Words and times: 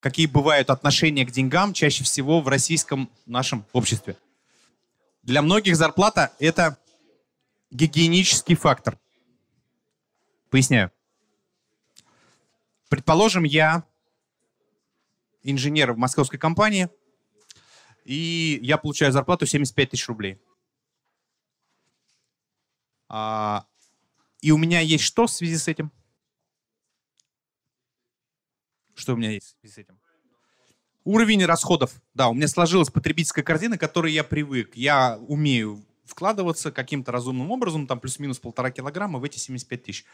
какие 0.00 0.26
бывают 0.26 0.70
отношения 0.70 1.24
к 1.24 1.30
деньгам 1.30 1.72
чаще 1.72 2.04
всего 2.04 2.40
в 2.40 2.48
российском 2.48 3.10
нашем 3.26 3.64
обществе. 3.72 4.16
Для 5.22 5.42
многих 5.42 5.76
зарплата– 5.76 6.32
это 6.38 6.78
гигиенический 7.70 8.56
фактор. 8.56 8.98
Поясняю. 10.48 10.90
Предположим, 12.88 13.44
я 13.44 13.84
инженер 15.42 15.92
в 15.92 15.98
московской 15.98 16.38
компании, 16.38 16.88
и 18.04 18.58
я 18.62 18.78
получаю 18.78 19.12
зарплату 19.12 19.46
75 19.46 19.90
тысяч 19.90 20.08
рублей. 20.08 20.40
А, 23.08 23.66
и 24.40 24.50
у 24.50 24.56
меня 24.56 24.80
есть 24.80 25.04
что 25.04 25.26
в 25.26 25.30
связи 25.30 25.56
с 25.56 25.68
этим? 25.68 25.92
Что 29.00 29.14
у 29.14 29.16
меня 29.16 29.30
есть 29.30 29.56
с 29.62 29.78
этим? 29.78 29.98
Уровень 31.04 31.42
расходов. 31.46 32.02
Да, 32.12 32.28
у 32.28 32.34
меня 32.34 32.46
сложилась 32.48 32.90
потребительская 32.90 33.42
корзина, 33.42 33.78
к 33.78 33.80
которой 33.80 34.12
я 34.12 34.22
привык. 34.22 34.76
Я 34.76 35.18
умею 35.26 35.82
вкладываться 36.04 36.70
каким-то 36.70 37.10
разумным 37.10 37.50
образом, 37.50 37.86
там 37.86 37.98
плюс-минус 37.98 38.38
полтора 38.40 38.70
килограмма 38.70 39.18
в 39.18 39.24
эти 39.24 39.38
75 39.38 39.82
тысяч. 39.82 40.04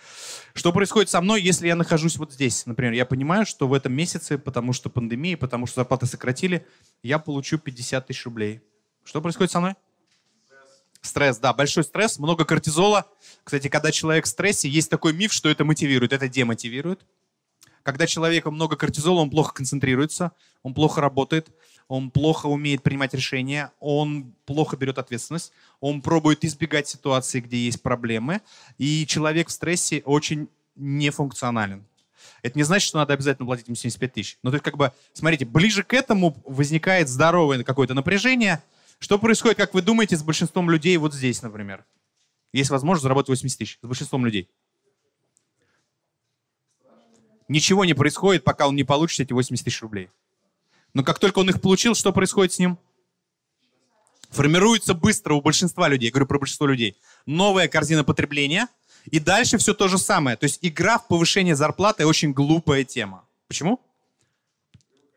Что 0.54 0.72
происходит 0.72 1.10
со 1.10 1.20
мной, 1.20 1.42
если 1.42 1.66
я 1.66 1.74
нахожусь 1.74 2.16
вот 2.16 2.32
здесь? 2.32 2.64
Например, 2.64 2.92
я 2.92 3.04
понимаю, 3.04 3.44
что 3.44 3.66
в 3.66 3.74
этом 3.74 3.92
месяце, 3.92 4.38
потому 4.38 4.72
что 4.72 4.88
пандемия, 4.88 5.36
потому 5.36 5.66
что 5.66 5.80
зарплаты 5.80 6.06
сократили, 6.06 6.64
я 7.02 7.18
получу 7.18 7.58
50 7.58 8.06
тысяч 8.06 8.24
рублей. 8.24 8.60
Что 9.02 9.20
происходит 9.20 9.50
со 9.50 9.58
мной? 9.58 9.74
Стресс, 11.00 11.38
да, 11.38 11.52
большой 11.52 11.82
стресс, 11.82 12.20
много 12.20 12.44
кортизола. 12.44 13.06
Кстати, 13.42 13.66
когда 13.66 13.90
человек 13.90 14.26
в 14.26 14.28
стрессе, 14.28 14.68
есть 14.68 14.90
такой 14.90 15.12
миф, 15.12 15.32
что 15.32 15.48
это 15.48 15.64
мотивирует, 15.64 16.12
это 16.12 16.28
демотивирует. 16.28 17.04
Когда 17.86 18.08
человека 18.08 18.50
много 18.50 18.74
кортизола, 18.74 19.20
он 19.20 19.30
плохо 19.30 19.54
концентрируется, 19.54 20.32
он 20.64 20.74
плохо 20.74 21.00
работает, 21.00 21.50
он 21.86 22.10
плохо 22.10 22.46
умеет 22.46 22.82
принимать 22.82 23.14
решения, 23.14 23.70
он 23.78 24.34
плохо 24.44 24.76
берет 24.76 24.98
ответственность, 24.98 25.52
он 25.78 26.02
пробует 26.02 26.44
избегать 26.44 26.88
ситуации, 26.88 27.38
где 27.38 27.58
есть 27.58 27.80
проблемы, 27.82 28.40
и 28.76 29.06
человек 29.06 29.46
в 29.46 29.52
стрессе 29.52 30.02
очень 30.04 30.48
нефункционален. 30.74 31.86
Это 32.42 32.58
не 32.58 32.64
значит, 32.64 32.88
что 32.88 32.98
надо 32.98 33.14
обязательно 33.14 33.46
платить 33.46 33.68
ему 33.68 33.76
75 33.76 34.12
тысяч. 34.12 34.38
Но 34.42 34.50
то 34.50 34.56
есть, 34.56 34.64
как 34.64 34.76
бы, 34.76 34.92
смотрите, 35.12 35.44
ближе 35.44 35.84
к 35.84 35.94
этому 35.94 36.36
возникает 36.44 37.08
здоровое 37.08 37.62
какое-то 37.62 37.94
напряжение. 37.94 38.64
Что 38.98 39.16
происходит, 39.16 39.58
как 39.58 39.74
вы 39.74 39.82
думаете, 39.82 40.16
с 40.16 40.24
большинством 40.24 40.70
людей 40.70 40.96
вот 40.96 41.14
здесь, 41.14 41.40
например? 41.40 41.84
Есть 42.52 42.70
возможность 42.70 43.04
заработать 43.04 43.28
80 43.28 43.58
тысяч 43.58 43.78
с 43.80 43.86
большинством 43.86 44.24
людей. 44.24 44.50
Ничего 47.48 47.84
не 47.84 47.94
происходит, 47.94 48.44
пока 48.44 48.66
он 48.66 48.74
не 48.74 48.84
получит 48.84 49.20
эти 49.20 49.32
80 49.32 49.64
тысяч 49.64 49.82
рублей. 49.82 50.10
Но 50.94 51.04
как 51.04 51.18
только 51.18 51.38
он 51.38 51.50
их 51.50 51.60
получил, 51.60 51.94
что 51.94 52.12
происходит 52.12 52.52
с 52.52 52.58
ним? 52.58 52.78
Формируется 54.30 54.94
быстро 54.94 55.34
у 55.34 55.40
большинства 55.40 55.88
людей, 55.88 56.06
я 56.06 56.10
говорю 56.10 56.26
про 56.26 56.38
большинство 56.38 56.66
людей, 56.66 56.96
новая 57.26 57.68
корзина 57.68 58.02
потребления, 58.02 58.68
и 59.04 59.20
дальше 59.20 59.56
все 59.58 59.72
то 59.72 59.88
же 59.88 59.98
самое. 59.98 60.36
То 60.36 60.44
есть 60.44 60.58
игра 60.62 60.98
в 60.98 61.06
повышение 61.06 61.54
зарплаты 61.54 62.06
очень 62.06 62.32
глупая 62.32 62.84
тема. 62.84 63.24
Почему? 63.46 63.80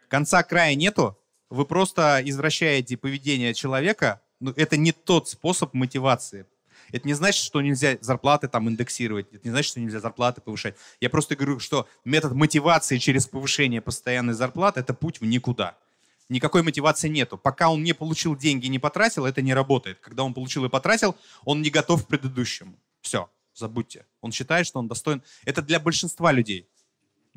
Конца 0.08 0.44
края 0.44 0.76
нету, 0.76 1.18
вы 1.50 1.66
просто 1.66 2.22
извращаете 2.24 2.98
поведение 2.98 3.54
человека, 3.54 4.22
но 4.40 4.52
это 4.56 4.78
не 4.78 4.92
тот 4.92 5.28
способ 5.28 5.74
мотивации. 5.74 6.46
Это 6.92 7.08
не 7.08 7.14
значит, 7.14 7.44
что 7.44 7.62
нельзя 7.62 7.98
зарплаты 8.02 8.48
там 8.48 8.70
индексировать, 8.70 9.28
это 9.32 9.48
не 9.48 9.52
значит, 9.52 9.72
что 9.72 9.80
нельзя 9.80 10.00
зарплаты 10.00 10.42
повышать. 10.42 10.76
Я 11.02 11.10
просто 11.10 11.36
говорю, 11.36 11.60
что 11.60 11.88
метод 12.06 12.34
мотивации 12.34 12.98
через 12.98 13.28
повышение 13.28 13.82
постоянной 13.82 14.34
зарплаты– 14.34 14.80
это 14.82 14.94
путь 14.94 15.22
в 15.22 15.26
никуда. 15.26 15.78
Никакой 16.30 16.62
мотивации 16.62 17.10
нету. 17.10 17.38
Пока 17.38 17.70
он 17.70 17.84
не 17.84 17.94
получил 17.94 18.36
деньги 18.36 18.68
и 18.68 18.70
не 18.70 18.78
потратил, 18.78 19.26
это 19.26 19.42
не 19.42 19.54
работает. 19.54 20.00
Когда 20.00 20.24
он 20.24 20.36
получил 20.36 20.64
и 20.64 20.70
потратил, 20.70 21.16
он 21.44 21.64
не 21.64 21.72
готов 21.72 22.06
к 22.06 22.08
предыдущему. 22.08 22.80
Все, 23.02 23.30
забудьте. 23.56 24.06
Он 24.22 24.32
считает, 24.32 24.68
что 24.68 24.78
он 24.78 24.88
достоин. 24.88 25.24
Это 25.44 25.64
для 25.64 25.80
большинства 25.80 26.32
людей. 26.32 26.69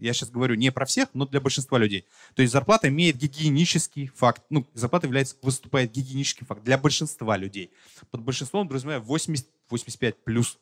Я 0.02 0.12
сейчас 0.12 0.30
говорю 0.30 0.56
не 0.56 0.72
про 0.72 0.84
всех, 0.84 1.08
но 1.14 1.26
для 1.26 1.40
большинства 1.40 1.78
людей. 1.78 2.06
То 2.34 2.42
есть 2.42 2.52
зарплата 2.52 2.88
имеет 2.88 3.16
гигиенический 3.16 4.08
факт. 4.08 4.42
Ну, 4.50 4.66
зарплата 4.74 5.06
является, 5.06 5.36
выступает 5.42 5.92
гигиенический 5.92 6.44
факт 6.44 6.62
для 6.64 6.76
большинства 6.76 7.36
людей. 7.36 7.70
Под 8.10 8.22
большинством, 8.22 8.66
друзья 8.68 8.90
мои, 8.90 8.98
80, 8.98 9.46
85 9.70 10.24
плюс. 10.24 10.58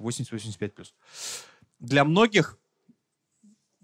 80-85 0.00 0.68
плюс. 0.70 0.94
Для 1.78 2.04
многих, 2.04 2.58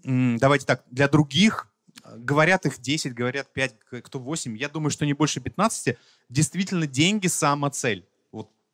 давайте 0.03 0.65
так, 0.65 0.83
для 0.89 1.07
других, 1.07 1.67
говорят 2.03 2.65
их 2.65 2.79
10, 2.79 3.13
говорят 3.13 3.53
5, 3.53 3.75
кто 4.03 4.19
8, 4.19 4.57
я 4.57 4.69
думаю, 4.69 4.89
что 4.89 5.05
не 5.05 5.13
больше 5.13 5.39
15, 5.39 5.97
действительно 6.29 6.87
деньги 6.87 7.27
самоцель 7.27 8.07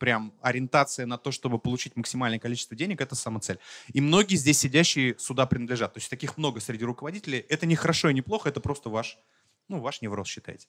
прям 0.01 0.33
ориентация 0.41 1.05
на 1.05 1.19
то, 1.19 1.29
чтобы 1.29 1.59
получить 1.59 1.95
максимальное 1.95 2.39
количество 2.39 2.75
денег, 2.75 3.01
это 3.01 3.13
самоцель. 3.13 3.59
И 3.93 4.01
многие 4.01 4.35
здесь 4.35 4.57
сидящие 4.57 5.15
сюда 5.19 5.45
принадлежат. 5.45 5.93
То 5.93 5.99
есть 5.99 6.09
таких 6.09 6.37
много 6.37 6.59
среди 6.59 6.83
руководителей. 6.83 7.45
Это 7.49 7.67
не 7.67 7.75
хорошо 7.75 8.09
и 8.09 8.13
не 8.15 8.23
плохо, 8.23 8.49
это 8.49 8.59
просто 8.59 8.89
ваш, 8.89 9.19
ну, 9.67 9.79
ваш 9.79 10.01
невроз, 10.01 10.27
считайте. 10.27 10.67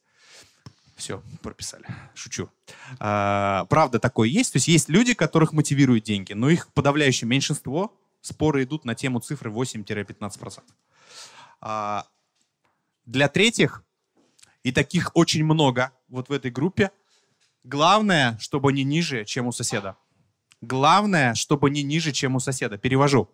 Все, 0.96 1.22
прописали. 1.40 1.86
Шучу. 2.14 2.50
А, 3.00 3.64
правда, 3.70 3.98
такое 3.98 4.28
есть. 4.28 4.52
То 4.52 4.58
есть 4.58 4.68
есть 4.68 4.90
люди, 4.90 5.14
которых 5.14 5.54
мотивируют 5.54 6.04
деньги, 6.04 6.34
но 6.34 6.50
их 6.50 6.70
подавляющее 6.74 7.26
меньшинство. 7.26 7.98
Споры 8.20 8.64
идут 8.64 8.84
на 8.84 8.94
тему 8.94 9.20
цифры 9.20 9.50
8-15%. 9.50 10.62
А, 11.62 12.06
для 13.06 13.30
третьих, 13.30 13.82
и 14.62 14.72
таких 14.72 15.10
очень 15.14 15.42
много 15.42 15.90
вот 16.10 16.28
в 16.28 16.32
этой 16.32 16.50
группе, 16.50 16.90
Главное, 17.64 18.36
чтобы 18.40 18.72
не 18.72 18.82
ниже, 18.84 19.24
чем 19.24 19.46
у 19.46 19.52
соседа. 19.52 19.96
Главное, 20.60 21.34
чтобы 21.34 21.70
не 21.70 21.82
ниже, 21.82 22.12
чем 22.12 22.36
у 22.36 22.40
соседа. 22.40 22.78
Перевожу. 22.78 23.30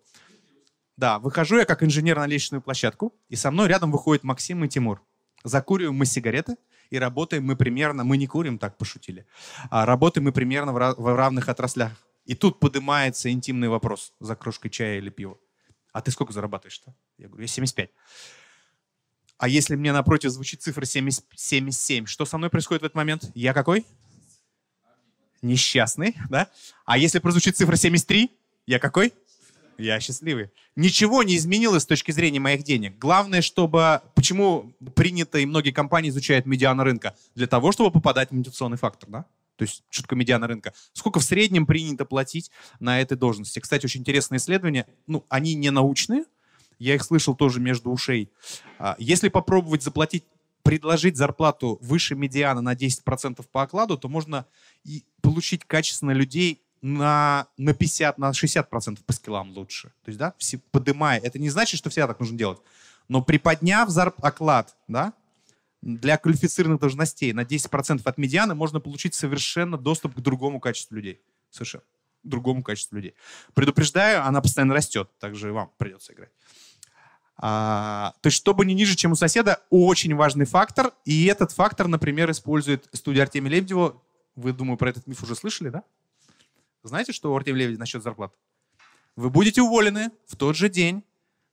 Да, 0.97 1.19
выхожу 1.19 1.59
я 1.59 1.65
как 1.65 1.83
инженер 1.83 2.17
на 2.17 2.27
лестничную 2.27 2.61
площадку, 2.61 3.15
и 3.29 3.37
со 3.37 3.51
мной 3.51 3.69
рядом 3.69 3.93
выходит 3.93 4.25
Максим 4.25 4.65
и 4.65 4.69
Тимур. 4.69 5.03
Закуриваем 5.45 5.95
мы 5.95 6.07
сигареты, 6.07 6.57
и 6.91 6.99
работаем 6.99 7.45
мы 7.45 7.57
примерно, 7.57 8.05
мы 8.05 8.17
не 8.17 8.27
курим, 8.27 8.59
так 8.59 8.77
пошутили, 8.77 9.27
а 9.71 9.87
работаем 9.87 10.25
мы 10.25 10.33
примерно 10.33 10.73
в, 10.73 11.17
равных 11.17 11.49
отраслях. 11.49 11.93
И 12.25 12.35
тут 12.35 12.61
поднимается 12.61 13.31
интимный 13.31 13.69
вопрос 13.69 14.13
за 14.21 14.35
кружкой 14.37 14.71
чая 14.71 14.99
или 14.99 15.11
пива. 15.11 15.39
А 15.93 16.01
ты 16.03 16.11
сколько 16.11 16.33
зарабатываешь-то? 16.33 16.95
Я 17.17 17.29
говорю, 17.29 17.43
я 17.43 17.49
75. 17.49 17.91
А 19.39 19.49
если 19.49 19.77
мне 19.77 19.93
напротив 19.93 20.31
звучит 20.31 20.63
цифра 20.63 20.85
70, 20.85 21.25
77, 21.35 22.07
что 22.07 22.27
со 22.27 22.39
мной 22.39 22.51
происходит 22.51 22.83
в 22.83 22.85
этот 22.87 22.97
момент? 22.97 23.31
Я 23.35 23.55
какой? 23.55 23.87
Несчастный, 25.43 26.17
да? 26.29 26.49
А 26.85 26.99
если 26.99 27.19
прозвучит 27.19 27.57
цифра 27.57 27.77
73, 27.77 28.31
я 28.67 28.79
какой? 28.79 29.13
Я 29.79 30.01
счастливый. 30.01 30.51
Ничего 30.75 31.23
не 31.23 31.37
изменилось 31.37 31.85
с 31.85 31.87
точки 31.87 32.11
зрения 32.11 32.41
моих 32.41 32.65
денег. 32.65 32.99
Главное, 32.99 33.43
чтобы... 33.43 34.03
Почему 34.15 34.73
принято 34.95 35.39
и 35.39 35.47
многие 35.47 35.71
компании 35.71 36.11
изучают 36.11 36.47
медиана 36.47 36.83
рынка? 36.83 37.15
Для 37.37 37.47
того, 37.47 37.71
чтобы 37.71 37.93
попадать 37.93 38.31
в 38.31 38.35
мотивационный 38.35 38.77
фактор, 38.77 39.09
да? 39.09 39.25
То 39.57 39.65
есть, 39.65 39.85
такое 39.91 40.19
медиана 40.19 40.47
рынка? 40.47 40.73
Сколько 40.93 41.21
в 41.21 41.25
среднем 41.25 41.67
принято 41.67 42.05
платить 42.05 42.51
на 42.81 43.01
этой 43.01 43.17
должности? 43.17 43.61
Кстати, 43.61 43.87
очень 43.87 44.01
интересные 44.01 44.39
исследования. 44.39 44.87
Ну, 45.07 45.25
они 45.29 45.55
не 45.55 45.71
научные. 45.71 46.25
Я 46.79 46.95
их 46.95 47.03
слышал 47.03 47.35
тоже 47.35 47.61
между 47.61 47.91
ушей. 47.91 48.31
А, 48.79 48.97
если 48.99 49.29
попробовать 49.29 49.83
заплатить 49.83 50.25
предложить 50.69 51.17
зарплату 51.17 51.79
выше 51.81 52.15
медиана 52.15 52.61
на 52.61 52.75
10% 52.75 53.43
по 53.51 53.63
окладу, 53.63 53.97
то 53.97 54.07
можно 54.11 54.45
и 54.85 55.03
получить 55.23 55.65
качественно 55.65 56.11
людей 56.11 56.61
на, 56.83 57.47
на 57.57 57.73
50, 57.73 58.19
на 58.19 58.33
60% 58.33 58.99
по 59.03 59.13
скиллам 59.15 59.51
лучше. 59.53 59.89
То 60.05 60.11
есть, 60.11 60.19
да, 60.19 60.35
все, 60.37 60.59
подымая. 60.71 61.21
Это 61.21 61.39
не 61.39 61.49
значит, 61.49 61.79
что 61.79 61.89
всегда 61.89 62.09
так 62.09 62.21
нужно 62.21 62.37
делать. 62.37 62.59
Но 63.09 63.23
приподняв 63.23 63.89
зарп, 63.89 64.23
оклад, 64.23 64.77
да, 64.89 65.15
для 65.81 66.19
квалифицированных 66.19 66.83
должностей 66.83 67.33
на 67.33 67.45
10% 67.45 68.03
от 68.05 68.19
медианы 68.19 68.55
можно 68.55 68.79
получить 68.79 69.15
совершенно 69.15 69.79
доступ 69.79 70.17
к 70.17 70.21
другому 70.21 70.61
качеству 70.61 70.97
людей. 70.97 71.19
Совершенно. 71.49 71.85
Другому 72.25 72.63
качеству 72.63 72.97
людей. 72.97 73.15
Предупреждаю, 73.55 74.23
она 74.23 74.43
постоянно 74.43 74.75
растет, 74.75 75.09
также 75.19 75.51
вам 75.51 75.71
придется 75.79 76.13
играть. 76.13 76.31
А, 77.41 78.15
то 78.21 78.27
есть, 78.27 78.37
чтобы 78.37 78.67
не 78.67 78.75
ниже, 78.75 78.97
чем 78.97 79.13
у 79.13 79.15
соседа, 79.15 79.63
очень 79.71 80.15
важный 80.15 80.45
фактор. 80.45 80.93
И 81.05 81.27
этот 81.27 81.53
фактор, 81.53 81.87
например, 81.87 82.31
использует 82.31 82.89
студия 82.93 83.23
Артемия 83.23 83.53
Лебедева. 83.53 84.03
Вы, 84.35 84.53
думаю, 84.53 84.77
про 84.77 84.91
этот 84.91 85.07
миф 85.07 85.23
уже 85.23 85.37
слышали, 85.37 85.69
да? 85.69 85.85
Знаете, 86.83 87.13
что 87.13 87.33
у 87.33 87.37
Артемия 87.37 87.63
Лебедева 87.63 87.81
насчет 87.81 88.03
зарплат? 88.03 88.35
Вы 89.15 89.31
будете 89.31 89.63
уволены 89.63 90.11
в 90.27 90.37
тот 90.37 90.57
же 90.57 90.69
день, 90.69 91.05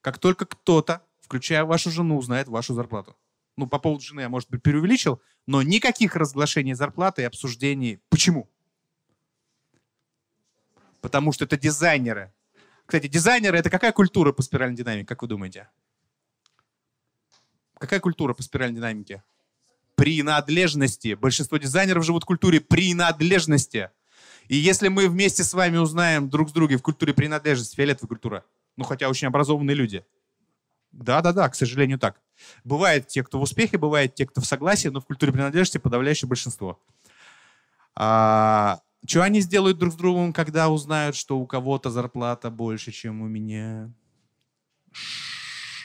как 0.01 0.17
только 0.17 0.45
кто-то, 0.45 1.01
включая 1.19 1.65
вашу 1.65 1.91
жену, 1.91 2.17
узнает 2.17 2.47
вашу 2.47 2.73
зарплату. 2.73 3.15
Ну, 3.57 3.67
по 3.67 3.79
поводу 3.79 4.03
жены 4.03 4.21
я, 4.21 4.29
может 4.29 4.49
быть, 4.49 4.61
преувеличил, 4.61 5.21
но 5.47 5.61
никаких 5.61 6.15
разглашений 6.15 6.73
зарплаты 6.73 7.21
и 7.21 7.25
обсуждений. 7.25 7.99
Почему? 8.09 8.49
Потому 11.01 11.31
что 11.31 11.45
это 11.45 11.57
дизайнеры, 11.57 12.33
кстати, 12.85 13.07
дизайнеры— 13.07 13.57
это 13.59 13.69
какая 13.69 13.91
культура 13.91 14.31
по 14.31 14.41
спиральной 14.41 14.77
динамике, 14.77 15.07
как 15.07 15.21
вы 15.21 15.27
думаете? 15.27 15.69
Какая 17.79 17.99
культура 17.99 18.33
по 18.33 18.43
спиральной 18.43 18.77
динамике? 18.77 19.23
Принадлежности. 19.95 21.15
Большинство 21.15 21.57
дизайнеров 21.57 22.05
живут 22.05 22.23
в 22.23 22.27
культуре 22.27 22.61
принадлежности. 22.61 23.89
И 24.47 24.55
если 24.55 24.89
мы 24.89 25.07
вместе 25.07 25.43
с 25.43 25.53
вами 25.53 25.77
узнаем 25.77 26.29
друг 26.29 26.49
с 26.49 26.51
другом 26.51 26.77
в 26.77 26.83
культуре 26.83 27.13
принадлежности, 27.13 27.75
фиолетовая 27.75 28.07
культура, 28.07 28.45
ну 28.77 28.83
хотя 28.83 29.09
очень 29.09 29.27
образованные 29.27 29.75
люди. 29.75 30.05
Да-да-да, 30.91 31.49
к 31.49 31.55
сожалению, 31.55 31.99
так. 31.99 32.21
Бывают 32.63 33.07
те, 33.07 33.23
кто 33.23 33.39
в 33.39 33.41
успехе, 33.41 33.77
бывают 33.77 34.15
те, 34.15 34.25
кто 34.25 34.41
в 34.41 34.45
согласии, 34.45 34.89
но 34.89 35.01
в 35.01 35.05
культуре 35.05 35.31
принадлежности 35.31 35.77
подавляющее 35.77 36.29
большинство. 36.29 36.79
А, 37.95 38.81
что 39.07 39.23
они 39.23 39.41
сделают 39.41 39.77
друг 39.77 39.93
с 39.93 39.95
другом, 39.95 40.33
когда 40.33 40.69
узнают, 40.69 41.15
что 41.15 41.39
у 41.39 41.45
кого-то 41.45 41.89
зарплата 41.89 42.49
больше, 42.49 42.91
чем 42.91 43.21
у 43.21 43.27
меня? 43.27 43.91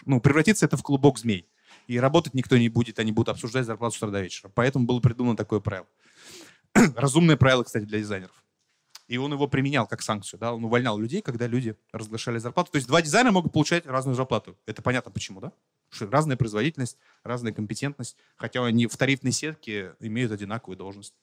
Ну, 0.06 0.20
превратится 0.20 0.66
это 0.66 0.76
в 0.76 0.82
клубок 0.82 1.18
змей. 1.18 1.46
И 1.86 1.98
работать 1.98 2.34
никто 2.34 2.56
не 2.56 2.68
будет, 2.68 2.98
они 2.98 3.12
будут 3.12 3.30
обсуждать 3.30 3.66
зарплату 3.66 3.94
с 3.94 3.98
утра 3.98 4.10
до 4.10 4.20
вечера. 4.20 4.50
Поэтому 4.54 4.86
было 4.86 5.00
придумано 5.00 5.36
такое 5.36 5.60
правило. 5.60 5.88
Разумное 6.96 7.36
правило, 7.36 7.64
кстати, 7.64 7.84
для 7.84 7.98
дизайнеров. 7.98 8.44
И 9.08 9.16
он 9.16 9.32
его 9.32 9.48
применял 9.48 9.88
как 9.88 10.02
санкцию. 10.02 10.38
Да? 10.38 10.54
Он 10.54 10.64
увольнял 10.64 10.96
людей, 10.96 11.20
когда 11.20 11.48
люди 11.48 11.76
разглашали 11.90 12.38
зарплату. 12.38 12.70
То 12.70 12.76
есть 12.76 12.86
два 12.86 13.02
дизайнера 13.02 13.32
могут 13.32 13.52
получать 13.52 13.84
разную 13.86 14.14
зарплату. 14.14 14.56
Это 14.66 14.82
понятно 14.82 15.10
почему, 15.10 15.40
да? 15.40 15.52
Разная 15.98 16.36
производительность, 16.36 16.96
разная 17.24 17.52
компетентность. 17.52 18.16
Хотя 18.36 18.64
они 18.64 18.86
в 18.86 18.96
тарифной 18.96 19.32
сетке 19.32 19.96
имеют 19.98 20.30
одинаковую 20.30 20.76
должность. 20.76 21.14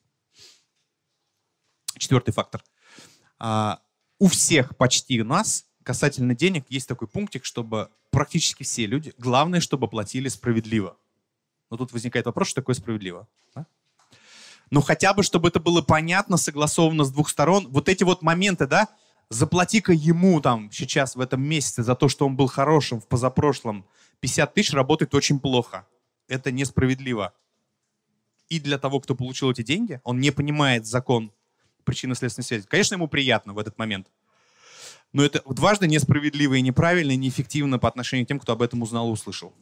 Четвертый 1.98 2.32
фактор. 2.32 2.64
А, 3.40 3.82
у 4.20 4.28
всех 4.28 4.76
почти 4.78 5.22
у 5.22 5.26
нас 5.26 5.66
касательно 5.84 6.36
денег 6.36 6.66
есть 6.70 6.88
такой 6.88 7.08
пунктик, 7.08 7.46
чтобы 7.46 7.90
практически 8.12 8.64
все 8.64 8.86
люди, 8.86 9.14
главное, 9.18 9.62
чтобы 9.62 9.88
платили 9.88 10.28
справедливо. 10.28 10.98
Но 11.70 11.78
тут 11.78 11.94
возникает 11.94 12.26
вопрос, 12.26 12.50
что 12.50 12.62
такое 12.62 12.76
справедливо. 12.76 13.28
Да? 13.56 13.66
Ну 14.70 14.82
хотя 14.82 15.14
бы, 15.14 15.24
чтобы 15.24 15.48
это 15.48 15.60
было 15.60 15.82
понятно, 15.82 16.38
согласовано 16.38 17.04
с 17.04 17.12
двух 17.12 17.30
сторон. 17.30 17.68
Вот 17.70 17.90
эти 17.90 18.04
вот 18.04 18.22
моменты, 18.22 18.68
да, 18.68 18.88
заплати-ка 19.30 19.94
ему 19.94 20.42
там 20.42 20.72
сейчас 20.72 21.16
в 21.16 21.22
этом 21.22 21.42
месяце 21.42 21.84
за 21.84 21.96
то, 21.96 22.10
что 22.10 22.26
он 22.26 22.36
был 22.36 22.48
хорошим 22.48 23.00
в 23.00 23.08
позапрошлом, 23.08 23.86
50 24.20 24.54
тысяч 24.54 24.74
работает 24.74 25.14
очень 25.16 25.40
плохо. 25.40 25.88
Это 26.28 26.52
несправедливо. 26.52 27.34
И 28.50 28.60
для 28.60 28.78
того, 28.78 29.00
кто 29.00 29.16
получил 29.16 29.52
эти 29.52 29.62
деньги, 29.62 30.02
он 30.04 30.20
не 30.20 30.32
понимает 30.32 30.86
закон 30.86 31.32
причинно-следственной 31.88 32.46
связи. 32.46 32.68
Конечно, 32.68 32.96
ему 32.96 33.08
приятно 33.08 33.54
в 33.54 33.60
этот 33.60 33.80
момент. 33.80 34.12
Но 35.14 35.24
это 35.24 35.42
дважды 35.52 35.88
несправедливо 35.88 36.56
и 36.56 36.62
неправильно, 36.62 37.14
и 37.14 37.18
неэффективно 37.18 37.80
по 37.80 37.88
отношению 37.88 38.26
к 38.26 38.28
тем, 38.28 38.40
кто 38.40 38.54
об 38.54 38.62
этом 38.62 38.82
узнал 38.82 39.08
и 39.08 39.12
услышал. 39.12 39.56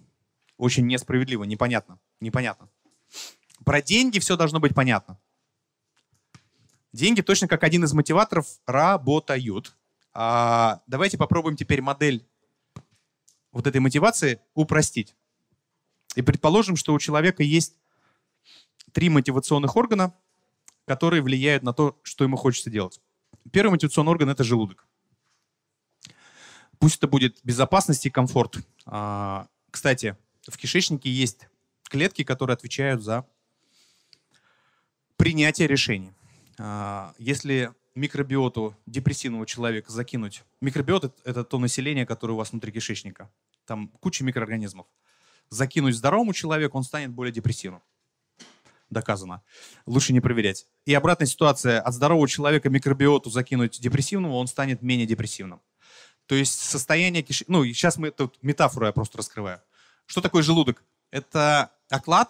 Очень 0.57 0.87
несправедливо, 0.87 1.43
непонятно. 1.43 1.99
Непонятно. 2.19 2.67
Про 3.63 3.81
деньги 3.81 4.19
все 4.19 4.35
должно 4.35 4.59
быть 4.59 4.73
понятно. 4.73 5.19
Деньги 6.91 7.21
точно 7.21 7.47
как 7.47 7.63
один 7.63 7.83
из 7.83 7.93
мотиваторов 7.93 8.47
работают. 8.65 9.75
А, 10.13 10.81
давайте 10.87 11.17
попробуем 11.17 11.55
теперь 11.55 11.81
модель 11.81 12.25
вот 13.51 13.67
этой 13.67 13.81
мотивации 13.81 14.39
упростить. 14.53 15.15
И 16.15 16.21
предположим, 16.21 16.75
что 16.75 16.93
у 16.93 16.99
человека 16.99 17.43
есть 17.43 17.75
три 18.93 19.09
мотивационных 19.09 19.75
органа, 19.75 20.13
которые 20.85 21.21
влияют 21.21 21.63
на 21.63 21.73
то, 21.73 21.99
что 22.03 22.23
ему 22.23 22.37
хочется 22.37 22.69
делать. 22.69 23.01
Первый 23.51 23.71
мотивационный 23.71 24.11
орган— 24.11 24.29
это 24.31 24.43
желудок. 24.43 24.87
Пусть 26.79 26.97
это 26.97 27.07
будет 27.07 27.39
безопасность 27.43 28.05
и 28.05 28.09
комфорт. 28.09 28.57
А, 28.85 29.47
кстати, 29.71 30.17
в 30.47 30.57
кишечнике 30.57 31.09
есть 31.09 31.47
клетки, 31.83 32.23
которые 32.23 32.53
отвечают 32.53 33.01
за 33.01 33.25
принятие 35.17 35.67
решений. 35.67 36.11
А, 36.59 37.13
если 37.17 37.73
микробиоту 37.95 38.75
депрессивного 38.85 39.45
человека 39.45 39.91
закинуть... 39.91 40.43
Микробиот— 40.61 41.17
это 41.23 41.43
то 41.43 41.59
население, 41.59 42.05
которое 42.05 42.33
у 42.33 42.37
вас 42.37 42.51
внутри 42.51 42.71
кишечника. 42.71 43.31
Там 43.65 43.87
куча 43.99 44.23
микроорганизмов. 44.23 44.85
Закинуть 45.49 45.95
здоровому 45.95 46.33
человеку, 46.33 46.77
он 46.77 46.83
станет 46.83 47.11
более 47.11 47.31
депрессивным. 47.31 47.81
Доказано. 48.95 49.41
Лучше 49.85 50.13
не 50.13 50.21
проверять. 50.21 50.67
И 50.85 50.93
обратная 50.93 51.27
ситуация. 51.27 51.81
От 51.81 51.93
здорового 51.93 52.29
человека 52.29 52.69
микробиоту 52.69 53.29
закинуть 53.29 53.81
депрессивного, 53.81 54.35
он 54.35 54.47
станет 54.47 54.81
менее 54.81 55.05
депрессивным. 55.05 55.59
То 56.27 56.35
есть 56.35 56.61
состояние 56.61 57.21
кишечника... 57.21 57.51
Ну, 57.51 57.65
сейчас 57.65 57.97
мы 57.97 58.11
тут 58.11 58.41
метафору 58.41 58.85
я 58.85 58.93
просто 58.93 59.17
раскрываю. 59.17 59.61
Что 60.05 60.21
такое 60.21 60.43
желудок? 60.43 60.81
Это 61.11 61.71
оклад. 61.89 62.29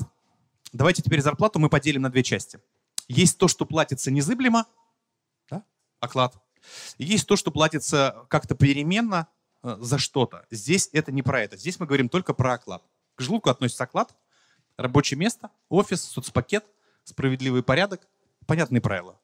Давайте 0.74 1.04
теперь 1.04 1.22
зарплату 1.22 1.60
мы 1.60 1.70
поделим 1.70 2.02
на 2.02 2.10
две 2.10 2.24
части. 2.24 2.60
Есть 3.08 3.38
то, 3.38 3.48
что 3.48 3.68
платится 3.68 4.10
незыблемо, 4.10 4.66
да? 5.52 5.64
оклад. 6.00 6.34
есть 6.98 7.28
то, 7.28 7.36
что 7.36 7.52
платится 7.52 8.26
как-то 8.28 8.56
переменно 8.56 9.28
э, 9.62 9.78
за 9.82 10.00
что-то. 10.00 10.48
Здесь 10.50 10.90
это 10.94 11.12
не 11.12 11.22
про 11.22 11.44
это. 11.44 11.58
Здесь 11.58 11.80
мы 11.80 11.86
говорим 11.86 12.10
только 12.10 12.34
про 12.34 12.54
оклад. 12.54 12.82
К 13.14 13.22
желудку 13.22 13.52
относится 13.52 13.84
оклад, 13.84 14.16
рабочее 14.78 15.18
место, 15.18 15.50
офис, 15.70 16.02
соцпакет, 16.02 16.66
справедливый 17.04 17.64
порядок, 17.64 18.08
понятные 18.46 18.82
правила. 18.82 19.20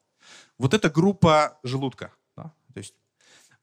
Вот 0.58 0.74
это 0.74 0.90
группа 0.90 1.60
желудка. 1.64 2.14
Да? 2.36 2.54
То 2.74 2.78
есть 2.78 2.96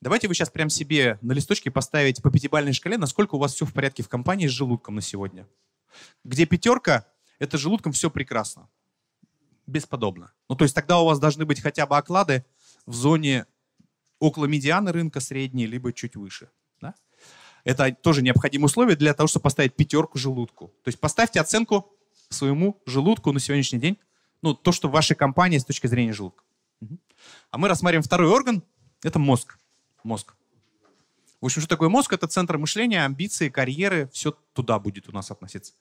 давайте 0.01 0.29
вы 0.29 0.35
сейчас 0.35 0.51
прям 0.51 0.71
себе 0.71 1.19
на 1.23 1.33
листочке 1.33 1.71
поставите 1.71 2.23
по 2.23 2.31
пятибалльной 2.31 2.73
шкале, 2.73 2.99
насколько 2.99 3.37
у 3.37 3.39
вас 3.39 3.55
все 3.55 3.65
в 3.65 3.73
порядке 3.73 4.03
в 4.03 4.09
компании 4.09 4.47
с 4.47 4.53
желудком 4.53 4.97
на 4.97 5.01
сегодня. 5.01 5.47
Где 6.25 6.47
пятерка, 6.47 7.07
это 7.39 7.59
желудком 7.59 7.93
все 7.93 8.11
прекрасно 8.11 8.69
бесподобно. 9.69 10.33
Ну, 10.49 10.57
то 10.57 10.65
есть 10.65 10.75
тогда 10.75 10.99
у 10.99 11.07
вас 11.07 11.19
должны 11.19 11.45
быть 11.45 11.61
хотя 11.61 11.87
бы 11.87 11.97
оклады 11.97 12.45
в 12.87 12.95
зоне 12.95 13.47
около 14.19 14.47
медианы 14.47 14.93
рынка 14.93 15.21
средней, 15.21 15.67
либо 15.67 15.93
чуть 15.93 16.17
выше. 16.17 16.51
Это 17.65 17.93
тоже 17.93 18.23
необходимое 18.23 18.67
условие 18.67 18.97
для 18.97 19.15
того, 19.15 19.27
чтобы 19.27 19.45
поставить 19.45 19.75
пятерку 19.75 20.19
желудку. 20.19 20.69
То 20.83 20.89
есть 20.89 21.01
поставьте 21.01 21.41
оценку 21.41 21.93
своему 22.29 22.81
желудку 22.87 23.33
на 23.33 23.41
сегодняшний 23.41 23.79
день, 23.79 23.99
ну, 24.43 24.55
то, 24.55 24.73
что 24.73 24.89
в 24.89 24.93
вашей 24.93 25.17
компании 25.17 25.59
с 25.59 25.65
точки 25.65 25.87
зрения 25.87 26.13
желудка. 26.13 26.45
А 27.51 27.59
мы 27.59 27.69
рассматриваем 27.69 28.03
второй 28.03 28.29
орган, 28.29 28.63
это 29.03 29.19
мозг. 29.19 29.59
Мозг. 30.05 30.35
В 31.41 31.47
общем, 31.47 31.61
что 31.61 31.69
такое 31.69 31.89
мозг? 31.89 32.13
Это 32.13 32.27
центр 32.27 32.59
мышления, 32.59 33.05
амбиции, 33.05 33.49
карьеры, 33.49 34.09
все 34.13 34.33
туда 34.53 34.79
будет 34.79 35.09
у 35.09 35.13
нас 35.13 35.31
относиться. 35.31 35.73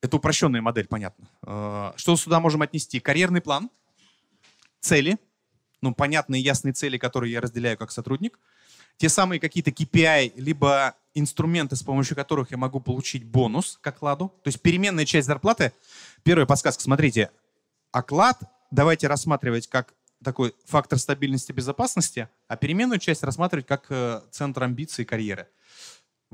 Это 0.00 0.16
упрощенная 0.16 0.60
модель, 0.60 0.86
понятно. 0.86 1.28
Э, 1.46 1.92
что 1.96 2.14
сюда 2.16 2.40
можем 2.40 2.60
отнести? 2.60 3.00
Карьерный 3.00 3.40
план, 3.40 3.70
цели, 4.80 5.18
ну, 5.80 5.94
понятные 5.94 6.42
ясные 6.42 6.74
цели, 6.74 6.98
которые 6.98 7.32
я 7.32 7.40
разделяю 7.40 7.78
как 7.78 7.90
сотрудник, 7.90 8.38
те 8.96 9.08
самые 9.08 9.40
какие-то 9.40 9.70
KPI, 9.70 10.32
либо 10.36 10.94
инструменты, 11.14 11.76
с 11.76 11.82
помощью 11.82 12.16
которых 12.16 12.50
я 12.50 12.56
могу 12.56 12.80
получить 12.80 13.24
бонус 13.24 13.78
к 13.80 13.86
окладу. 13.86 14.28
То 14.42 14.48
есть 14.48 14.60
переменная 14.60 15.04
часть 15.04 15.26
зарплаты. 15.26 15.72
Первая 16.22 16.46
подсказка, 16.46 16.82
смотрите, 16.82 17.30
оклад 17.92 18.40
давайте 18.70 19.06
рассматривать 19.06 19.68
как 19.68 19.94
такой 20.22 20.54
фактор 20.66 20.98
стабильности 20.98 21.52
безопасности, 21.52 22.28
а 22.48 22.56
переменную 22.56 22.98
часть 22.98 23.22
рассматривать 23.22 23.66
как 23.66 23.86
э, 23.90 24.22
центр 24.30 24.64
амбиций 24.64 25.02
и 25.02 25.06
карьеры 25.06 25.48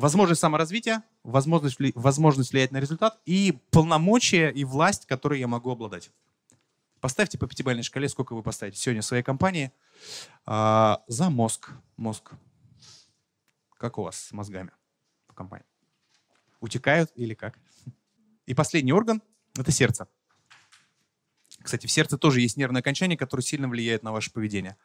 возможность 0.01 0.41
саморазвития, 0.41 1.03
возможность, 1.23 1.79
возможность 1.95 2.53
влиять 2.53 2.73
на 2.73 2.79
результат 2.79 3.19
и 3.27 3.59
полномочия 3.71 4.51
и 4.51 4.65
власть, 4.65 5.07
которые 5.07 5.41
я 5.41 5.47
могу 5.47 5.71
обладать. 5.71 6.11
Поставьте 7.01 7.39
по 7.39 7.47
пятибалльной 7.47 7.83
шкале, 7.83 8.09
сколько 8.09 8.35
вы 8.35 8.43
поставите 8.43 8.79
сегодня 8.79 9.03
в 9.03 9.07
своей 9.07 9.23
компании 9.23 9.73
а, 10.45 11.03
за 11.07 11.31
мозг. 11.31 11.71
Мозг. 11.97 12.33
Как 13.81 13.97
у 13.97 14.03
вас 14.03 14.27
с 14.27 14.33
мозгами 14.33 14.73
в 15.27 15.33
компании? 15.33 15.65
Утекают 16.61 17.11
или 17.15 17.33
как? 17.33 17.59
И 18.45 18.53
последний 18.53 18.93
орган— 18.93 19.23
это 19.57 19.73
сердце. 19.73 20.07
Кстати, 21.63 21.87
в 21.87 21.91
сердце 21.91 22.19
тоже 22.19 22.43
есть 22.43 22.59
нервное 22.59 22.83
окончание, 22.83 23.17
которое 23.17 23.43
сильно 23.43 23.69
влияет 23.69 24.03
на 24.03 24.13
ваше 24.13 24.33
поведение. 24.33 24.77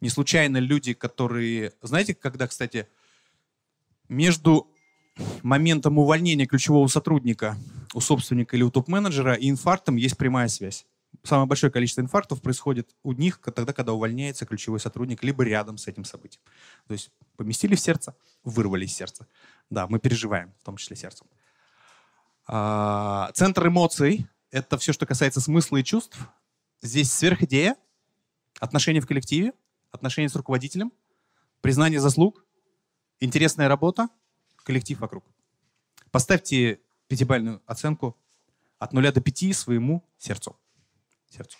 Не 0.00 0.08
случайно 0.08 0.56
люди, 0.56 0.92
которые... 0.92 1.72
Знаете, 1.82 2.16
когда, 2.16 2.48
кстати, 2.48 2.88
между 4.08 4.68
моментом 5.44 5.98
увольнения 5.98 6.46
ключевого 6.46 6.88
сотрудника 6.88 7.56
у 7.94 8.00
собственника 8.00 8.56
или 8.56 8.64
у 8.64 8.72
топ-менеджера 8.72 9.34
и 9.34 9.48
инфарктом 9.50 9.94
есть 9.94 10.16
прямая 10.16 10.48
связь. 10.48 10.84
Самое 11.24 11.46
большое 11.46 11.70
количество 11.70 12.00
инфарктов 12.00 12.42
происходит 12.42 12.94
у 13.02 13.12
них 13.12 13.38
тогда, 13.38 13.72
когда 13.72 13.92
увольняется 13.92 14.44
ключевой 14.44 14.80
сотрудник, 14.80 15.22
либо 15.22 15.44
рядом 15.44 15.78
с 15.78 15.86
этим 15.86 16.04
событием. 16.04 16.42
То 16.88 16.94
есть 16.94 17.10
поместили 17.36 17.76
в 17.76 17.80
сердце, 17.80 18.16
вырвали 18.42 18.84
из 18.84 18.94
сердца. 18.94 19.28
Да, 19.70 19.86
мы 19.86 20.00
переживаем, 20.00 20.52
в 20.58 20.64
том 20.64 20.76
числе 20.76 20.96
сердцем. 20.96 21.26
А, 22.46 23.30
центр 23.34 23.68
эмоций— 23.68 24.26
это 24.50 24.78
все, 24.78 24.92
что 24.92 25.06
касается 25.06 25.40
смысла 25.40 25.76
и 25.76 25.84
чувств. 25.84 26.18
Здесь 26.80 27.12
сверхидея, 27.12 27.76
отношения 28.58 29.00
в 29.00 29.06
коллективе, 29.06 29.52
отношения 29.92 30.28
с 30.28 30.34
руководителем, 30.34 30.92
признание 31.60 32.00
заслуг, 32.00 32.44
Интересная 33.22 33.68
работа, 33.68 34.08
коллектив 34.64 34.98
вокруг. 34.98 35.24
Поставьте 36.10 36.80
пятибальную 37.06 37.62
оценку 37.66 38.18
от 38.80 38.92
0 38.92 39.12
до 39.12 39.20
5 39.20 39.56
своему 39.56 40.02
сердцу. 40.18 40.56
Сердцу. 41.32 41.58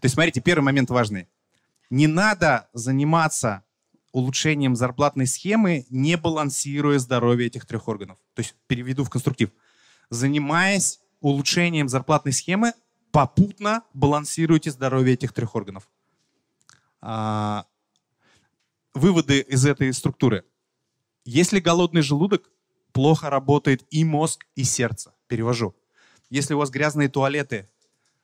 То 0.00 0.04
есть, 0.04 0.14
смотрите, 0.14 0.40
первый 0.40 0.64
момент 0.64 0.90
важный. 0.90 1.28
Не 1.90 2.06
надо 2.06 2.68
заниматься 2.72 3.64
улучшением 4.12 4.76
зарплатной 4.76 5.26
схемы, 5.26 5.86
не 5.90 6.16
балансируя 6.16 6.98
здоровье 6.98 7.48
этих 7.48 7.66
трех 7.66 7.88
органов. 7.88 8.18
То 8.34 8.40
есть, 8.40 8.54
переведу 8.66 9.04
в 9.04 9.10
конструктив. 9.10 9.50
Занимаясь 10.10 11.00
улучшением 11.20 11.88
зарплатной 11.88 12.32
схемы, 12.32 12.74
попутно 13.10 13.82
балансируйте 13.92 14.70
здоровье 14.70 15.14
этих 15.14 15.32
трех 15.32 15.54
органов. 15.54 15.88
А, 17.00 17.66
выводы 18.94 19.40
из 19.40 19.66
этой 19.66 19.92
структуры. 19.92 20.44
Если 21.24 21.60
голодный 21.60 22.02
желудок, 22.02 22.50
плохо 22.92 23.30
работает 23.30 23.84
и 23.90 24.04
мозг, 24.04 24.46
и 24.54 24.64
сердце. 24.64 25.14
Перевожу. 25.26 25.74
Если 26.30 26.54
у 26.54 26.58
вас 26.58 26.70
грязные 26.70 27.08
туалеты, 27.08 27.68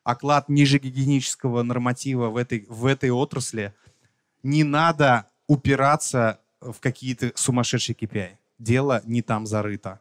оклад 0.04 0.48
ниже 0.48 0.78
гигиенического 0.78 1.62
норматива 1.62 2.28
в 2.28 2.36
этой, 2.36 2.66
в 2.68 2.86
этой 2.86 3.10
отрасли, 3.10 3.74
не 4.42 4.64
надо 4.64 5.30
упираться 5.46 6.40
в 6.60 6.80
какие-то 6.80 7.32
сумасшедшие 7.34 7.96
KPI. 7.96 8.36
Дело 8.58 9.02
не 9.04 9.22
там 9.22 9.46
зарыто. 9.46 10.00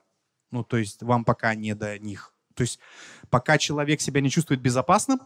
Ну, 0.51 0.63
то 0.63 0.77
есть 0.77 1.03
вам 1.03 1.23
пока 1.25 1.55
не 1.55 1.75
до 1.75 1.97
них. 1.99 2.33
То 2.55 2.61
есть 2.61 2.79
пока 3.29 3.57
человек 3.57 4.01
себя 4.01 4.21
не 4.21 4.29
чувствует 4.29 4.61
безопасным, 4.61 5.21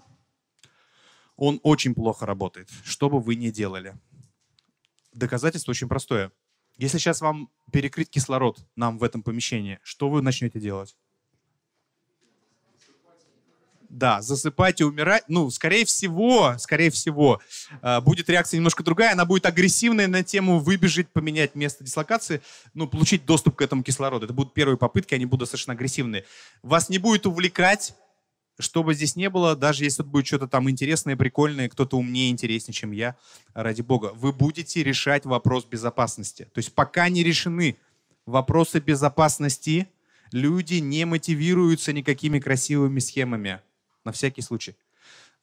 он 1.36 1.60
очень 1.64 1.96
плохо 1.96 2.26
работает, 2.26 2.70
что 2.84 3.10
бы 3.10 3.20
вы 3.20 3.36
ни 3.36 3.50
делали. 3.50 3.96
Доказательство 5.14 5.72
очень 5.72 5.88
простое. 5.88 6.32
Если 6.78 6.98
сейчас 6.98 7.22
вам 7.22 7.50
перекрыть 7.72 8.10
кислород 8.10 8.60
нам 8.76 8.98
в 8.98 9.04
этом 9.04 9.24
помещении, 9.24 9.80
что 9.84 10.10
вы 10.10 10.22
начнете 10.22 10.60
делать? 10.60 10.96
Да, 13.94 14.24
засыпать 14.24 14.82
и 14.82 14.84
умирать. 14.84 15.24
Ну, 15.28 15.52
скорее 15.52 15.86
всего, 15.86 16.56
скорее 16.58 16.90
всего, 16.90 17.40
э, 17.84 18.02
будет 18.02 18.28
реакция 18.28 18.58
немножко 18.58 18.84
другая. 18.84 19.12
Она 19.12 19.24
будет 19.24 19.46
агрессивная 19.46 20.08
на 20.08 20.24
тему 20.24 20.58
выбежать, 20.58 21.10
поменять 21.10 21.54
место 21.54 21.84
дислокации, 21.84 22.42
ну, 22.74 22.88
получить 22.88 23.24
доступ 23.28 23.56
к 23.56 23.62
этому 23.62 23.84
кислороду. 23.84 24.26
Это 24.26 24.34
будут 24.34 24.56
первые 24.56 24.78
попытки, 24.78 25.14
они 25.14 25.28
будут 25.28 25.42
достаточно 25.42 25.74
агрессивные. 25.74 26.26
Вас 26.64 26.90
не 26.90 26.98
будет 26.98 27.28
увлекать 27.28 27.94
что 28.60 28.84
бы 28.84 28.94
здесь 28.94 29.16
не 29.16 29.32
было, 29.32 29.56
даже 29.56 29.84
если 29.84 30.04
будет 30.04 30.28
что-то 30.28 30.48
там 30.48 30.70
интересное, 30.70 31.16
прикольное, 31.16 31.70
кто-то 31.70 31.98
умнее, 31.98 32.30
интереснее, 32.30 32.74
чем 32.74 32.92
я, 32.92 33.16
ради 33.56 33.82
бога, 33.82 34.12
вы 34.16 34.32
будете 34.32 34.84
решать 34.84 35.26
вопрос 35.26 35.66
безопасности. 35.66 36.48
То 36.54 36.60
есть 36.60 36.72
пока 36.74 37.10
не 37.10 37.24
решены 37.24 37.78
вопросы 38.28 38.80
безопасности, 38.80 39.88
люди 40.32 40.76
не 40.76 41.06
мотивируются 41.06 41.94
никакими 41.94 42.40
красивыми 42.40 43.00
схемами. 43.00 43.60
На 44.04 44.12
всякий 44.12 44.42
случай. 44.42 44.76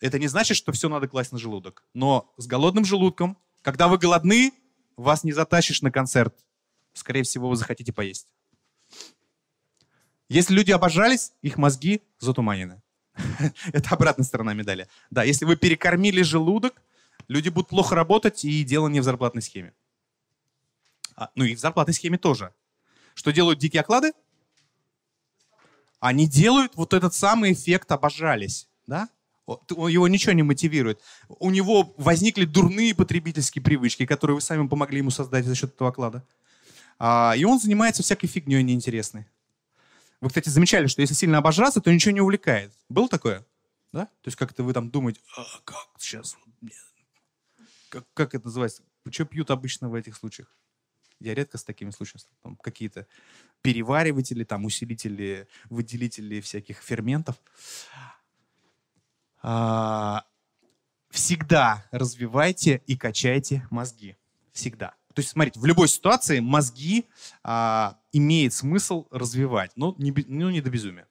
Это 0.01 0.19
не 0.19 0.29
значит, 0.29 0.57
что 0.57 0.73
все 0.73 0.89
надо 0.89 1.09
класть 1.09 1.33
на 1.33 1.39
желудок. 1.39 1.85
Но 1.95 2.33
с 2.37 2.47
голодным 2.47 2.85
желудком, 2.85 3.37
когда 3.63 3.89
вы 3.89 3.99
голодны, 3.99 4.53
вас 4.97 5.25
не 5.25 5.33
затащишь 5.33 5.83
на 5.83 5.91
концерт. 5.91 6.35
Скорее 6.93 7.23
всего, 7.23 7.49
вы 7.49 7.57
захотите 7.57 7.93
поесть. 7.93 8.29
Если 10.29 10.55
люди 10.55 10.71
обожались, 10.71 11.33
их 11.43 11.59
мозги 11.59 12.03
затуманены. 12.19 12.83
Это 13.73 13.91
обратная 13.91 14.25
сторона 14.25 14.55
медали. 14.55 14.89
Да, 15.11 15.25
если 15.25 15.45
вы 15.45 15.57
перекормили 15.57 16.23
желудок, 16.23 16.81
люди 17.29 17.49
будут 17.49 17.69
плохо 17.69 17.95
работать, 17.95 18.45
и 18.45 18.63
дело 18.65 18.89
не 18.89 19.01
в 19.01 19.05
зарплатной 19.05 19.43
схеме. 19.43 19.75
А, 21.17 21.31
ну 21.35 21.45
и 21.45 21.55
в 21.55 21.59
зарплатной 21.59 21.95
схеме 21.95 22.17
тоже. 22.17 22.55
Что 23.15 23.33
делают 23.33 23.59
дикие 23.59 23.81
оклады? 23.81 24.13
Они 26.01 26.27
делают 26.27 26.73
вот 26.77 26.95
этот 26.95 27.15
самый 27.15 27.53
эффект 27.53 27.93
«обожались». 27.93 28.69
Да? 28.87 29.09
Его 29.47 30.09
ничего 30.09 30.33
не 30.33 30.43
мотивирует. 30.43 31.01
У 31.29 31.51
него 31.51 31.95
возникли 31.97 32.45
дурные 32.45 32.95
потребительские 32.95 33.63
привычки, 33.63 34.07
которые 34.07 34.37
вы 34.37 34.41
сами 34.41 34.67
помогли 34.67 34.99
ему 34.99 35.11
создать 35.11 35.45
за 35.45 35.55
счет 35.55 35.75
этого 35.75 35.91
оклада. 35.91 36.25
А, 36.99 37.35
и 37.37 37.45
он 37.45 37.59
занимается 37.59 38.03
всякой 38.03 38.29
фигней 38.29 38.63
неинтересной. 38.63 39.27
Вы, 40.21 40.29
кстати, 40.29 40.49
замечали, 40.49 40.87
что 40.87 41.01
если 41.01 41.15
сильно 41.15 41.39
обожраться, 41.39 41.81
то 41.81 41.93
ничего 41.93 42.13
не 42.13 42.21
увлекает. 42.21 42.73
Было 42.89 43.09
такое? 43.09 43.45
Да? 43.93 44.07
То 44.07 44.27
есть 44.27 44.37
как-то 44.37 44.63
вы 44.63 44.73
там 44.73 44.91
думаете, 44.91 45.21
а, 45.37 45.45
как 45.65 45.89
сейчас, 45.99 46.37
как, 47.89 48.05
как 48.15 48.35
это 48.35 48.47
называется? 48.47 48.83
Что 49.11 49.25
пьют 49.25 49.51
обычно 49.51 49.89
в 49.89 49.95
этих 49.95 50.17
случаях? 50.17 50.55
Я 51.21 51.35
редко 51.35 51.59
с 51.59 51.65
такими 51.65 51.91
случаями 51.91 52.25
какие-то 52.63 53.07
перевариватели, 53.63 54.45
там 54.45 54.65
усилители, 54.65 55.47
выделители 55.69 56.41
всяких 56.41 56.79
ферментов. 56.79 57.37
А, 59.43 60.25
всегда 61.11 61.87
развивайте 61.91 62.83
и 62.87 62.97
качайте 62.97 63.67
мозги. 63.71 64.17
Всегда. 64.53 64.95
То 65.15 65.21
есть, 65.21 65.31
смотрите, 65.31 65.61
в 65.61 65.67
любой 65.67 65.89
ситуации 65.89 66.41
мозги 66.41 67.07
а, 67.43 67.99
имеет 68.13 68.53
смысл 68.55 69.07
развивать, 69.11 69.73
но 69.77 69.95
не, 69.99 70.13
ну, 70.27 70.51
не 70.51 70.61
до 70.61 70.71
безумия. 70.71 71.07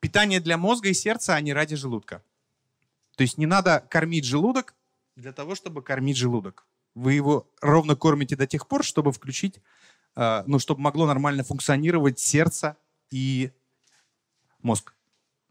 Питание 0.00 0.40
для 0.40 0.58
мозга 0.58 0.88
и 0.88 0.94
сердца, 0.94 1.34
а 1.34 1.40
не 1.40 1.52
ради 1.52 1.76
желудка. 1.76 2.22
То 3.16 3.22
есть 3.22 3.38
не 3.38 3.46
надо 3.46 3.80
кормить 3.90 4.24
желудок 4.24 4.74
для 5.16 5.32
того, 5.32 5.54
чтобы 5.54 5.82
кормить 5.82 6.16
желудок. 6.16 6.66
Вы 6.98 7.12
его 7.12 7.48
ровно 7.60 7.94
кормите 7.94 8.34
до 8.34 8.48
тех 8.48 8.66
пор, 8.66 8.82
чтобы 8.82 9.12
включить, 9.12 9.60
а, 10.16 10.42
ну, 10.48 10.58
чтобы 10.58 10.80
могло 10.80 11.06
нормально 11.06 11.44
функционировать 11.44 12.18
сердце 12.18 12.76
и 13.10 13.52
мозг. 14.62 14.94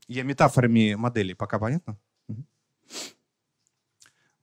Я 0.09 0.23
метафорами 0.23 0.95
модели, 0.95 1.31
пока 1.31 1.57
понятно? 1.57 1.97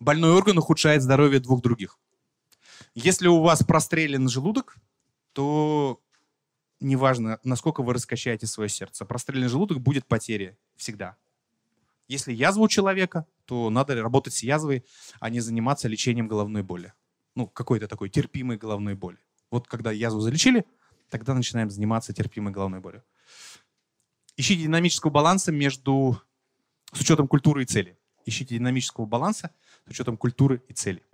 Больной 0.01 0.33
орган 0.33 0.57
ухудшает 0.57 1.03
здоровье 1.03 1.41
двух 1.41 1.61
других. 1.61 1.99
Если 2.95 3.29
у 3.29 3.43
вас 3.43 3.63
прострелен 3.63 4.27
желудок, 4.31 4.77
то 5.35 6.01
неважно, 6.81 7.39
насколько 7.45 7.83
вы 7.83 7.93
раскачаете 7.93 8.47
свое 8.47 8.71
сердце, 8.71 9.05
простреленный 9.05 9.49
желудок 9.49 9.79
будет 9.81 10.07
потеря 10.07 10.57
всегда. 10.77 11.17
Если 12.09 12.33
язва 12.33 12.63
у 12.63 12.69
человека, 12.69 13.27
то 13.45 13.71
надо 13.71 14.01
работать 14.01 14.35
с 14.35 14.43
язвой, 14.43 14.85
а 15.21 15.31
не 15.31 15.41
заниматься 15.41 15.89
лечением 15.89 16.29
головной 16.29 16.63
боли. 16.63 16.93
Ну, 17.35 17.47
какой-то 17.47 17.89
такой 17.89 18.09
терпимой 18.09 18.57
головной 18.57 18.95
боли. 18.95 19.19
Вот 19.51 19.69
когда 19.69 19.93
язву 19.93 20.21
залечили, 20.21 20.65
тогда 21.11 21.35
начинаем 21.35 21.71
заниматься 21.71 22.13
терпимой 22.13 22.53
головной 22.53 22.81
болью. 22.81 23.05
Ищите 24.37 24.65
динамического 24.65 25.11
баланса 25.11 25.53
между 25.53 26.21
с 26.93 27.01
учетом 27.01 27.29
культуры 27.29 27.63
и 27.63 27.67
цели. 27.67 27.99
Ищите 28.27 28.57
динамического 28.57 29.07
баланса 29.07 29.51
с 29.87 29.91
учетом 29.91 30.17
культуры 30.17 30.63
и 30.69 30.73
цели. 30.73 31.05